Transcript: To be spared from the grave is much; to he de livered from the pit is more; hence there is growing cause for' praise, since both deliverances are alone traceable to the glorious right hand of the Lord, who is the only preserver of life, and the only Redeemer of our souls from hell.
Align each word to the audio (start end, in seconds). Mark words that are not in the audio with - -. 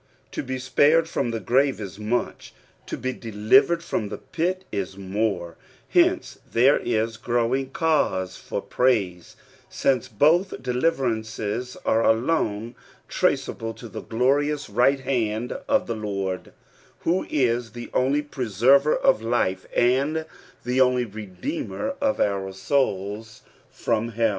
To 0.31 0.41
be 0.41 0.57
spared 0.57 1.07
from 1.07 1.29
the 1.29 1.39
grave 1.39 1.79
is 1.79 1.99
much; 1.99 2.55
to 2.87 2.97
he 2.97 3.13
de 3.13 3.31
livered 3.31 3.83
from 3.83 4.09
the 4.09 4.17
pit 4.17 4.65
is 4.71 4.97
more; 4.97 5.57
hence 5.89 6.39
there 6.51 6.79
is 6.79 7.17
growing 7.17 7.69
cause 7.69 8.35
for' 8.35 8.63
praise, 8.63 9.35
since 9.69 10.07
both 10.07 10.59
deliverances 10.59 11.77
are 11.85 12.03
alone 12.03 12.73
traceable 13.07 13.75
to 13.75 13.87
the 13.87 14.01
glorious 14.01 14.71
right 14.71 15.01
hand 15.01 15.51
of 15.69 15.85
the 15.85 15.95
Lord, 15.95 16.51
who 17.01 17.27
is 17.29 17.73
the 17.73 17.91
only 17.93 18.23
preserver 18.23 18.95
of 18.97 19.21
life, 19.21 19.67
and 19.75 20.25
the 20.65 20.81
only 20.81 21.05
Redeemer 21.05 21.93
of 22.01 22.19
our 22.19 22.51
souls 22.53 23.43
from 23.69 24.09
hell. 24.13 24.29